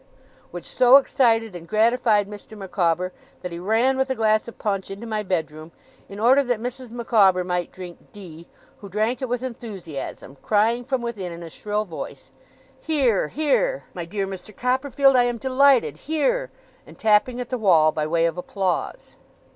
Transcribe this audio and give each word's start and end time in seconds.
which 0.49 0.65
so 0.65 0.95
excited 0.97 1.55
and 1.55 1.67
gratified 1.67 2.27
Mr. 2.27 2.57
Micawber, 2.57 3.13
that 3.43 3.51
he 3.51 3.59
ran 3.59 3.99
with 3.99 4.09
a 4.09 4.15
glass 4.15 4.47
of 4.47 4.57
punch 4.57 4.89
into 4.89 5.05
my 5.05 5.21
bedroom, 5.21 5.71
in 6.09 6.19
order 6.19 6.41
that 6.41 6.59
Mrs. 6.59 6.89
Micawber 6.89 7.43
might 7.43 7.71
drink 7.71 8.11
D., 8.11 8.47
who 8.79 8.89
drank 8.89 9.21
it 9.21 9.29
with 9.29 9.43
enthusiasm, 9.43 10.37
crying 10.41 10.83
from 10.83 11.03
within, 11.03 11.31
in 11.31 11.43
a 11.43 11.51
shrill 11.51 11.85
voice, 11.85 12.31
'Hear, 12.79 13.27
hear! 13.27 13.83
My 13.93 14.05
dear 14.05 14.25
Mr. 14.25 14.57
Copperfield, 14.57 15.15
I 15.15 15.25
am 15.25 15.37
delighted. 15.37 15.97
Hear!' 15.97 16.49
and 16.87 16.97
tapping 16.97 17.39
at 17.39 17.49
the 17.49 17.59
wall, 17.59 17.91
by 17.91 18.07
way 18.07 18.25
of 18.25 18.39
applause. 18.39 19.17